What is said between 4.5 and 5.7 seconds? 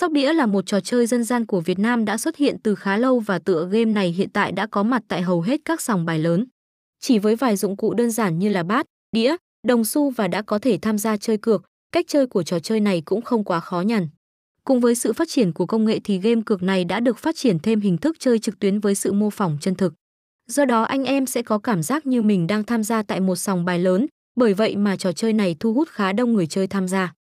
đã có mặt tại hầu hết